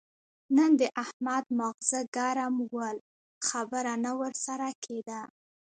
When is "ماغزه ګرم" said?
1.59-2.55